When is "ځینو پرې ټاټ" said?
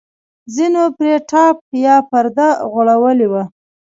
0.55-1.57